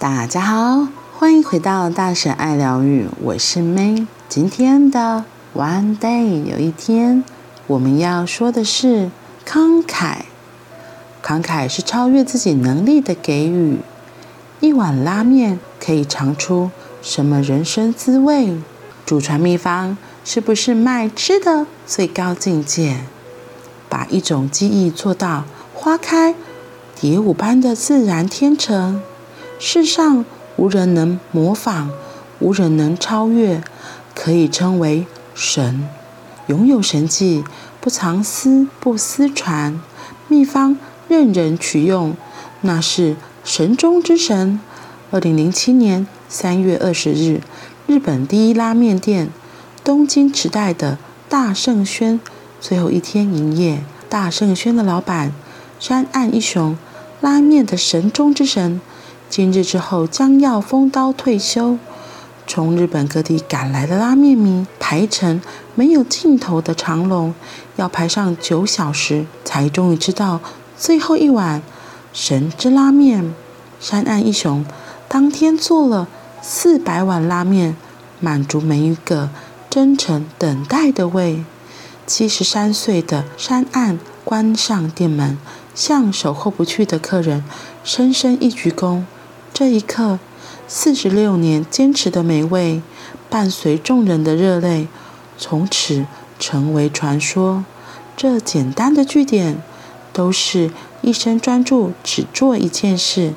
[0.00, 0.88] 大家好，
[1.18, 4.06] 欢迎回到大婶爱疗愈，我是 May。
[4.30, 7.22] 今天的 One Day 有一天，
[7.66, 9.10] 我们要说的是
[9.46, 10.20] 慷慨。
[11.22, 13.80] 慷慨是超越自己能力的给予。
[14.60, 16.70] 一碗拉面可以尝出
[17.02, 18.56] 什么人生滋味？
[19.04, 23.00] 祖传秘方是不是卖吃的最高境界？
[23.90, 25.44] 把一种技艺做到
[25.74, 26.34] 花开
[26.98, 29.02] 蝶舞般的自然天成。
[29.62, 30.24] 世上
[30.56, 31.90] 无人能模仿，
[32.38, 33.62] 无人能超越，
[34.14, 35.86] 可以称为神。
[36.46, 37.44] 拥有神迹，
[37.78, 39.78] 不藏私，不私传，
[40.28, 40.78] 秘方
[41.08, 42.16] 任人取用，
[42.62, 44.58] 那是神中之神。
[45.10, 47.42] 二零零七年三月二十日，
[47.86, 49.28] 日本第一拉面店
[49.84, 50.96] 东京池袋的
[51.28, 52.18] 大圣轩
[52.58, 53.82] 最后一天营业。
[54.08, 55.34] 大圣轩的老板
[55.78, 56.78] 山岸一雄，
[57.20, 58.80] 拉面的神中之神。
[59.30, 61.78] 今日之后将要封刀退休，
[62.48, 65.40] 从日本各地赶来的拉面迷排成
[65.76, 67.32] 没有尽头的长龙，
[67.76, 70.40] 要排上九小时才终于吃到
[70.76, 71.62] 最后一碗
[72.12, 73.32] 神之拉面。
[73.78, 74.66] 山岸一雄
[75.06, 76.08] 当天做了
[76.42, 77.76] 四百碗拉面，
[78.18, 79.30] 满足每一个
[79.70, 81.44] 真诚等待的胃。
[82.04, 85.38] 七十三岁的山岸关上店门，
[85.72, 87.44] 向守候不去的客人
[87.84, 89.04] 深深一鞠躬。
[89.60, 90.18] 这一刻，
[90.66, 92.80] 四十六年坚持的美味，
[93.28, 94.88] 伴随众人的热泪，
[95.36, 96.06] 从此
[96.38, 97.62] 成为传说。
[98.16, 99.62] 这简单的句点，
[100.14, 100.70] 都是
[101.02, 103.34] 一生专注只做一件事，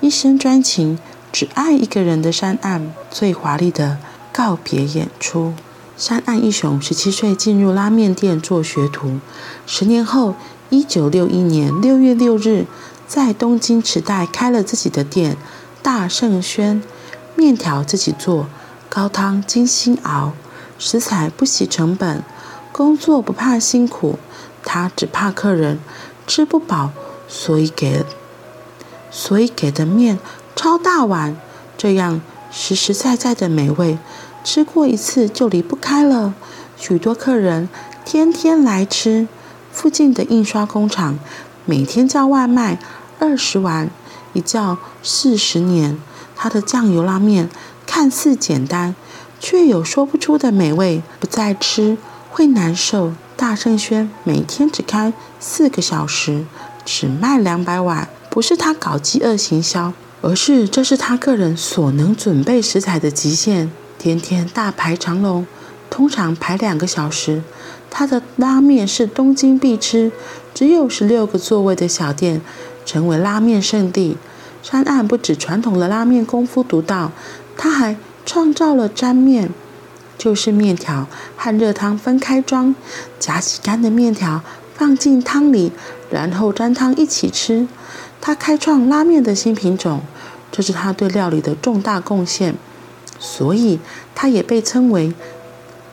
[0.00, 0.96] 一生专情
[1.32, 3.98] 只爱一个人的山岸最华丽的
[4.32, 5.54] 告别演出。
[5.96, 9.18] 山岸一雄十七岁进入拉面店做学徒，
[9.66, 10.36] 十年后，
[10.70, 12.66] 一九六一年六月六日，
[13.08, 15.36] 在东京池袋开了自己的店。
[15.84, 16.82] 大圣轩，
[17.36, 18.46] 面条自己做，
[18.88, 20.32] 高汤精心熬，
[20.78, 22.22] 食材不惜成本，
[22.72, 24.18] 工作不怕辛苦，
[24.64, 25.78] 他只怕客人
[26.26, 26.90] 吃不饱，
[27.28, 28.02] 所以给，
[29.10, 30.18] 所以给的面
[30.56, 31.36] 超大碗，
[31.76, 33.98] 这样实实在在的美味，
[34.42, 36.32] 吃过一次就离不开了。
[36.78, 37.68] 许多客人
[38.06, 39.28] 天天来吃，
[39.70, 41.18] 附近的印刷工厂
[41.66, 42.78] 每天叫外卖
[43.18, 43.90] 二十碗。
[44.34, 45.98] 一叫四十年，
[46.36, 47.48] 他的酱油拉面
[47.86, 48.94] 看似简单，
[49.40, 51.02] 却有说不出的美味。
[51.18, 51.96] 不再吃
[52.30, 53.14] 会难受。
[53.36, 56.44] 大圣轩每天只开四个小时，
[56.84, 59.92] 只卖两百碗，不是他搞饥饿行销，
[60.22, 63.72] 而是这是他个人所能准备食材的极限。
[63.98, 65.46] 天天大排长龙，
[65.90, 67.42] 通常排两个小时。
[67.90, 70.12] 他的拉面是东京必吃，
[70.52, 72.40] 只有十六个座位的小店。
[72.84, 74.16] 成为拉面圣地，
[74.62, 77.12] 山岸不止传统的拉面功夫独到，
[77.56, 79.50] 他还创造了沾面，
[80.16, 81.06] 就是面条
[81.36, 82.74] 和热汤分开装，
[83.18, 84.42] 夹起干的面条
[84.74, 85.72] 放进汤里，
[86.10, 87.68] 然后沾汤一起吃。
[88.20, 90.00] 他开创拉面的新品种，
[90.50, 92.54] 这是他对料理的重大贡献，
[93.18, 93.78] 所以
[94.14, 95.12] 他也被称为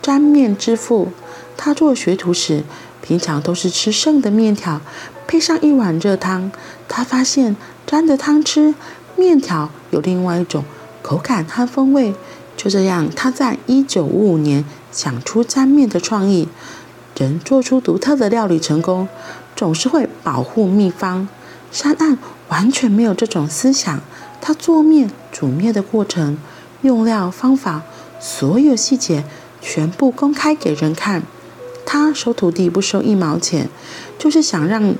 [0.00, 1.08] 沾面之父。
[1.56, 2.62] 他做学徒时，
[3.02, 4.80] 平常都是吃剩的面条。
[5.30, 6.50] 配上一碗热汤，
[6.88, 7.54] 他发现
[7.86, 8.74] 沾着汤吃
[9.14, 10.64] 面条有另外一种
[11.02, 12.12] 口感和风味。
[12.56, 16.48] 就这样，他在一九五五年想出沾面的创意。
[17.16, 19.06] 人做出独特的料理成功，
[19.54, 21.28] 总是会保护秘方。
[21.70, 22.18] 山岸
[22.48, 24.00] 完全没有这种思想，
[24.40, 26.38] 他做面、煮面的过程、
[26.82, 27.82] 用料、方法，
[28.18, 29.22] 所有细节
[29.62, 31.22] 全部公开给人看。
[31.86, 33.68] 他收徒弟不收一毛钱，
[34.18, 34.96] 就是想让。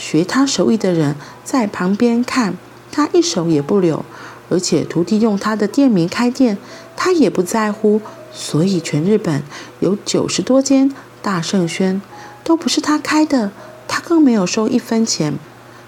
[0.00, 2.56] 学他手艺的人在旁边看，
[2.90, 4.02] 他一手也不留，
[4.48, 6.56] 而且徒弟用他的店名开店，
[6.96, 8.00] 他也不在乎。
[8.32, 9.42] 所以全日本
[9.80, 10.90] 有九十多间
[11.20, 12.00] 大圣轩，
[12.42, 13.52] 都不是他开的，
[13.86, 15.34] 他更没有收一分钱。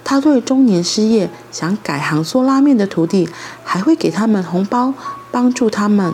[0.05, 3.26] 他对中年失业想改行做拉面的徒弟，
[3.65, 4.93] 还会给他们红包，
[5.31, 6.12] 帮助他们。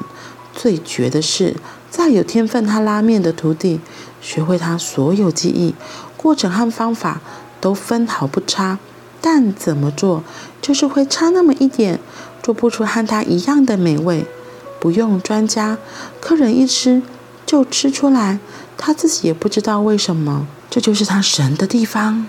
[0.54, 1.56] 最绝的是，
[1.90, 3.80] 再有天分他拉面的徒弟，
[4.20, 5.74] 学会他所有技艺、
[6.16, 7.20] 过程和方法。
[7.60, 8.78] 都分毫不差，
[9.20, 10.22] 但怎么做
[10.60, 12.00] 就是会差那么一点，
[12.43, 14.26] 做不出和他一样的美味。
[14.81, 15.76] 不用专家，
[16.20, 17.02] 客人一吃
[17.44, 18.38] 就吃出来，
[18.76, 20.46] 他自己也不知道为什么。
[20.70, 22.26] 这就是他神的地方。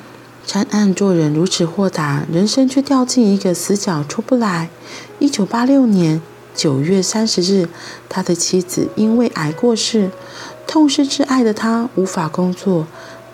[0.48, 4.70] 山岸做人如此豁达，人生却掉进一个死角出不来。
[5.20, 6.20] 一九八六年
[6.56, 7.70] 九月三十日，
[8.08, 10.10] 他的妻子因为癌过世，
[10.66, 12.88] 痛失挚爱的他无法工作。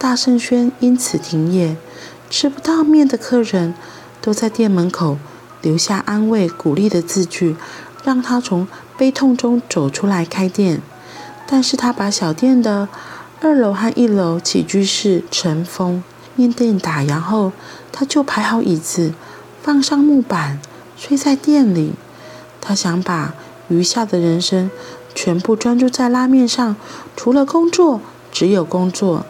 [0.06, 1.76] 大圣轩因此停业，
[2.30, 3.74] 吃不到面的客人
[4.22, 5.18] 都在店门口
[5.64, 7.56] 留下安慰、鼓励的字句，
[8.04, 8.68] 让他从
[9.00, 10.80] 悲痛中走出来开店。
[11.48, 12.88] 但是他把小店的
[13.42, 16.04] 二楼和一楼起居室尘封，
[16.36, 17.52] 面店打烊后，
[17.92, 19.12] 他就排好椅子，
[19.64, 20.62] 放上木板，
[20.96, 21.94] 睡在店里。
[22.62, 23.34] 他想把
[23.70, 24.70] 余下的人生
[25.16, 26.76] 全部专注在拉面上，
[27.16, 28.00] 除了工作，
[28.32, 29.26] 只有工作。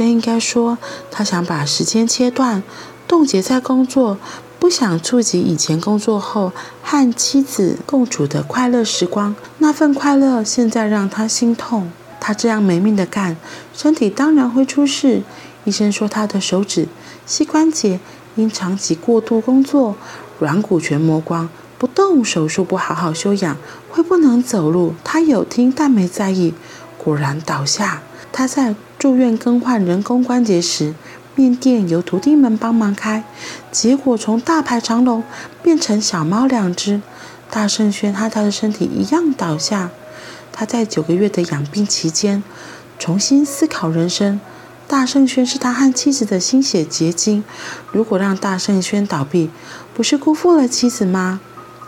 [0.00, 0.78] 更应该说，
[1.10, 2.62] 他想把时间切断，
[3.06, 4.16] 冻结在工作，
[4.58, 9.36] 不想触及以前工作后和妻子共处的快乐时光。
[9.58, 11.92] 那份快乐现在让他心痛。
[12.18, 13.36] 他这样没命的干，
[13.74, 15.22] 身体当然会出事。
[15.64, 16.88] 医生说他的手指、
[17.26, 18.00] 膝关节
[18.36, 19.96] 因长期过度工作，
[20.38, 21.50] 软骨全磨光。
[21.76, 23.58] 不动手术，不好好休养，
[23.90, 24.94] 会不能走路。
[25.04, 26.54] 他有听，但没在意，
[26.96, 28.00] 果然倒下。
[28.32, 30.94] 他在住院更换人工关节时，
[31.34, 33.24] 面店由徒弟们帮忙开，
[33.70, 35.22] 结果从大排长龙
[35.62, 37.00] 变成小猫两只。
[37.50, 39.90] 大圣轩和他的身体一样倒下。
[40.52, 42.42] 他在九个月的养病期间，
[42.98, 44.40] 重新思考人生。
[44.86, 47.42] 大圣轩是他和妻子的心血结晶，
[47.92, 49.50] 如果让大圣轩倒闭，
[49.94, 51.40] 不是辜负了妻子吗？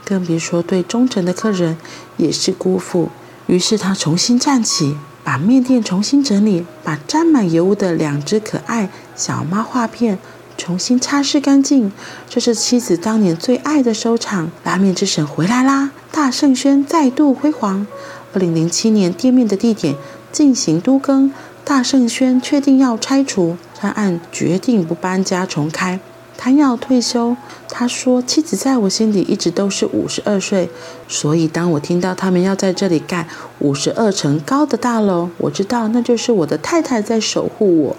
[0.04, 1.76] 更别说对忠诚的客人
[2.16, 3.10] 也是辜负。
[3.46, 10.18] 于是他重新站起，把面店重新整理，把沾满油污的两只可爱小猫画片
[10.56, 11.92] 重新擦拭干净。
[12.28, 14.50] 这是妻子当年最爱的收场。
[14.64, 15.90] 拉面之神回来啦！
[16.10, 17.86] 大圣轩再度辉煌。
[18.34, 19.94] 二零零七年，店面的地点
[20.30, 21.32] 进行都更，
[21.64, 26.00] 大圣轩确定要拆除，他按决定不搬家重开。
[26.36, 27.36] 他要退休。
[27.74, 30.68] 他说：“妻子在我心里一直都是五十二岁，
[31.08, 33.26] 所以当我听到他们要在这里盖
[33.60, 37.96] 五十二层高的大楼，我知道那就是我的太太在守护我。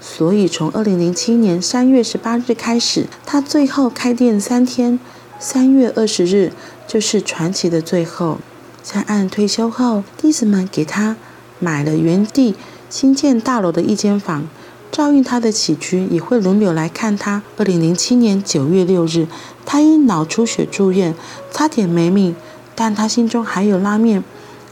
[0.00, 5.00] 所以从二零零七年三月十八日开始，他最后开店三天，
[5.38, 6.52] 三月二十日
[6.86, 8.38] 就是传奇的最后。
[8.82, 11.16] 在按退休后，弟子们给他
[11.58, 12.54] 买了原地
[12.90, 14.46] 新建大楼的一间房。”
[14.94, 17.42] 照应他的起居，也会轮流来看他。
[17.56, 19.26] 二零零七年九月六日，
[19.66, 21.12] 他因脑出血住院，
[21.50, 22.36] 差点没命，
[22.76, 24.22] 但他心中还有拉面。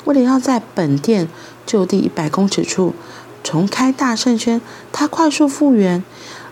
[0.05, 1.29] 为了要在本店
[1.67, 2.95] 就地一百公尺处
[3.43, 4.61] 重开大圣轩，
[4.93, 6.05] 他快速复原。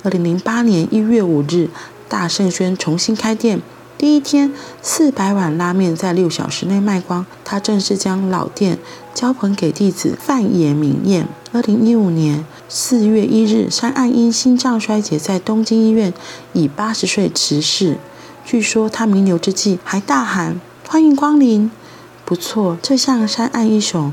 [0.02, 1.68] 二零零八年一月五日，
[2.08, 3.62] 大圣轩重新开店。
[3.96, 4.52] 第一天，
[4.82, 7.24] 四百碗拉面在六小时内卖光。
[7.44, 8.80] 他正式将老店
[9.14, 11.28] 交还给弟子范野明彦。
[11.52, 16.14] 二零一五年四月一日，山岸因心脏衰竭在东京医院
[16.52, 17.98] 以八十岁辞世。
[18.44, 21.68] 据说他弥留之际还大喊：“欢迎光临！”
[22.24, 24.12] 不错，这像山岸一雄，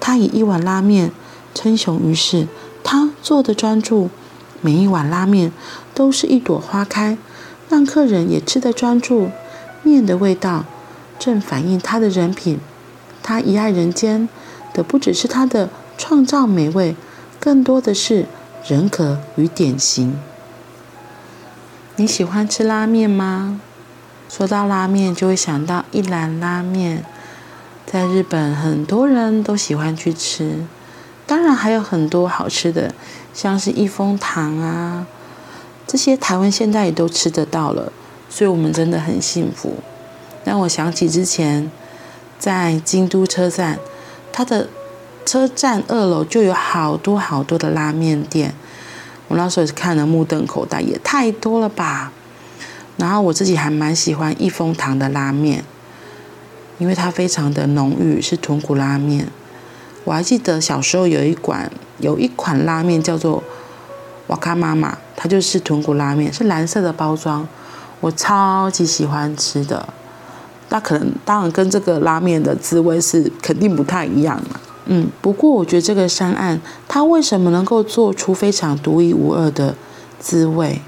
[0.00, 1.12] 他以一碗拉面
[1.54, 2.46] 称雄于世。
[2.82, 4.10] 他做的专注，
[4.60, 5.50] 每一碗拉面
[5.94, 7.16] 都是一朵花开。
[7.70, 9.30] 让客人也吃得专注，
[9.82, 10.66] 面的味道
[11.18, 12.60] 正反映他的人品。
[13.22, 14.28] 他遗爱人间
[14.74, 16.94] 的不只是他的创造美味，
[17.44, 18.24] 更多的是
[18.66, 20.18] 人格与典型。
[21.96, 23.60] 你喜欢吃拉面吗？
[24.30, 27.04] 说到拉面，就会想到一兰拉面，
[27.84, 30.64] 在日本很多人都喜欢去吃。
[31.26, 32.94] 当然还有很多好吃的，
[33.34, 35.06] 像是一风堂啊。
[35.86, 37.92] 这些台湾现在也都吃得到了，
[38.30, 39.74] 所以我们真的很幸福。
[40.44, 41.70] 让我想起之前
[42.38, 43.78] 在京都车站，
[44.32, 44.70] 它的
[45.24, 48.54] 车站二楼就有好多好多的拉面店，
[49.28, 52.12] 我那时候也是看了目瞪口呆，也太多了吧。
[52.96, 55.64] 然后我自己还蛮喜欢益丰堂的拉面，
[56.78, 59.28] 因为它非常的浓郁，是豚骨拉面。
[60.04, 63.42] 我还记得小时候有一款有一款拉面叫做
[64.26, 64.98] 瓦卡妈妈。
[65.16, 67.48] 它就是豚骨拉面，是蓝色的包装，
[68.00, 69.88] 我超级喜欢吃的。
[70.68, 74.60] 那可能当然跟这个拉面的滋味是肯定不太一样嘛。
[74.86, 79.74] 嗯，不过我觉得这个山岸，它为什么能够做出非常独一无二的
[80.20, 80.80] 滋味？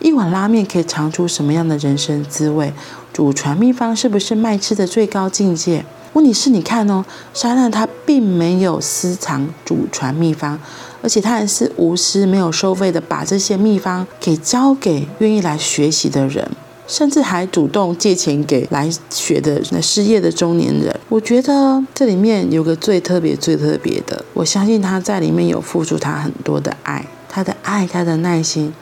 [0.00, 2.72] 一碗拉面可以尝出什么样的人生滋味？
[3.12, 5.84] 祖传秘方是不是卖吃的最高境界？
[6.14, 10.58] 问题是，你看哦，山岸他并没有私藏祖传秘方，
[11.02, 16.50] 而且他还是无私、没有收费的，把这些秘方给交给愿意来学习的人，
[16.90, 20.92] 甚至还主动借钱给来学的那失业的中年人。
[21.08, 28.74] 我觉得这里面有个最特别、最特别的，我相信他在里面有付出他很多的爱，他的爱，他的耐心，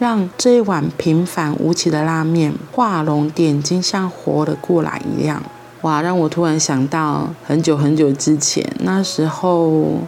[0.00, 5.40] 让这一碗平凡无奇的拉面画龙点睛，像活了过来一样。
[5.82, 6.02] 哇！
[6.02, 10.00] 让我突然想到很久很久之前，那时候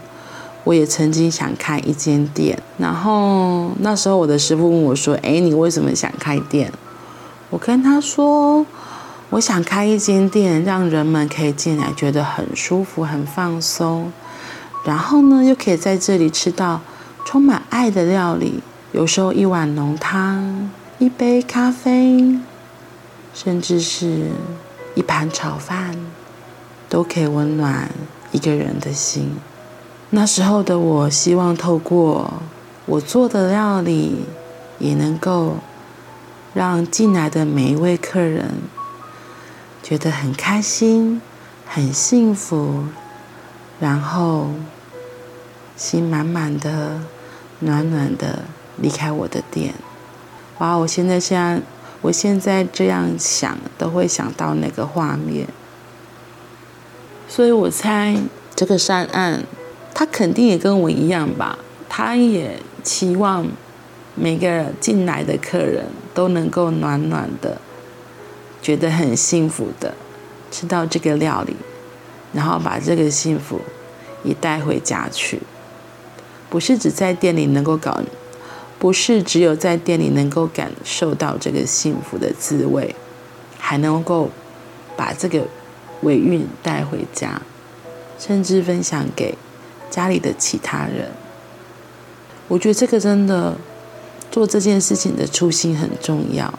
[0.64, 2.58] 我也曾经想开一间店。
[2.78, 6.72] 然后那时候我的师傅问我说：“哎，你为什么想开店？”
[7.50, 8.66] 我跟他说，
[9.30, 14.12] 我想开一间店，让人们可以进来觉得很舒服、很放松，
[14.84, 16.80] 然后呢，又可以在这里吃到
[17.24, 18.60] 充满爱的料理。
[18.92, 22.38] 有时候一碗浓汤，一杯咖啡，
[23.34, 24.30] 甚至是
[24.94, 25.96] 一盘炒饭，
[26.88, 27.90] 都可以温暖
[28.32, 29.36] 一个人的心。
[30.10, 32.32] 那时候的我，希望透过
[32.86, 34.24] 我做的料理，
[34.78, 35.56] 也能够
[36.56, 38.62] 让进来的每一位客人
[39.82, 41.20] 觉得很开心、
[41.66, 42.84] 很幸福，
[43.78, 44.48] 然后
[45.76, 47.02] 心满满的、
[47.58, 48.44] 暖暖的
[48.78, 49.74] 离开我的店。
[50.56, 50.74] 哇！
[50.76, 51.60] 我现在现在，
[52.00, 55.46] 我现在这样想，都会想到那个画面。
[57.28, 58.16] 所以我猜，
[58.54, 59.44] 这个善案。
[59.92, 63.46] 他肯定也跟我一样吧，他也期望
[64.16, 67.60] 每个进来的客人都能够暖暖的，
[68.60, 69.94] 觉得很幸福的
[70.50, 71.54] 吃到这个料理，
[72.32, 73.60] 然后把这个幸福
[74.24, 75.40] 也带回家去。
[76.50, 78.00] 不是只在店里能够搞，
[78.78, 82.96] 不是只有在店里能够感受到这个幸福的滋味，
[83.58, 84.30] 还能够
[84.96, 85.42] 把这个
[86.02, 87.40] 尾韵带回家，
[88.18, 89.36] 甚至分享给。
[89.88, 91.12] 家里的其他人，
[92.48, 93.56] 我觉得这个真的
[94.36, 96.52] 做这件事情的初心很重要。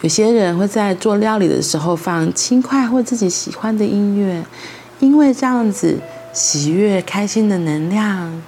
[0.00, 4.44] 有些人会在做料理的时候放轻快或自己喜欢的音乐，
[4.98, 6.00] 因为这样子
[6.32, 8.42] 喜悦、开心的能量，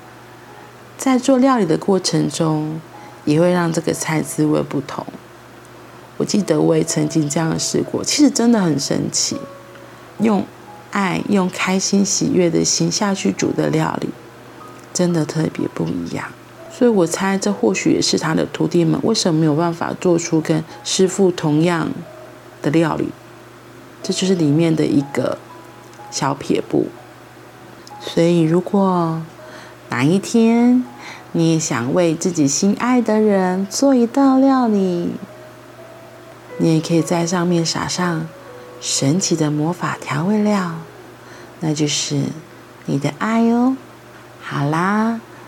[0.99, 2.81] 在做料理的过程中
[3.25, 5.07] 也会让这个菜滋味不同。
[6.17, 9.37] 我记得我也曾经这样试过，其实真的很神奇，
[10.19, 10.45] 用。
[10.93, 14.09] 爱用开心喜悦的心下去煮的料理，
[14.93, 16.27] 真的特别不一样。
[16.77, 21.89] 所以我猜，这或许也是他的徒弟们为什么没有办法做出跟师父同样
[22.61, 23.09] 的料理。
[24.03, 25.39] 这就是里面的一个
[26.11, 26.89] 小撇步。
[28.01, 29.23] 所以，如果
[29.89, 30.85] 哪一天
[31.33, 35.13] 你也想为自己心爱的人做一道料理，
[36.59, 38.29] 你也可以在上面撒上。
[38.79, 40.73] 神奇的魔法调味料，
[41.61, 42.25] 那就是
[42.85, 43.75] 你的爱哦。
[44.43, 45.19] 好啦，